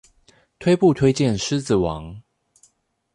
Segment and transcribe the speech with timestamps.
[0.57, 2.23] 推不推薦獅子王